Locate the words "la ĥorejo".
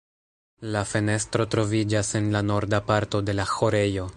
3.41-4.09